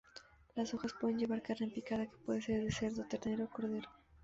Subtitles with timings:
[0.55, 3.87] Las hojas pueden llevar carne picada que puede ser de cerdo, ternera, o cordero.